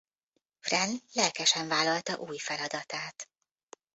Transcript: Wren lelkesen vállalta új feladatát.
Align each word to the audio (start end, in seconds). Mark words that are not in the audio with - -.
Wren 0.61 1.01
lelkesen 1.13 1.67
vállalta 1.67 2.17
új 2.17 2.37
feladatát. 2.37 3.29